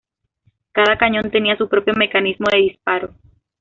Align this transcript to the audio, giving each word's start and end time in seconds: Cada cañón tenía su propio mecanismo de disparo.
Cada 0.71 0.97
cañón 0.97 1.29
tenía 1.29 1.55
su 1.59 1.69
propio 1.69 1.93
mecanismo 1.93 2.47
de 2.51 2.57
disparo. 2.57 3.13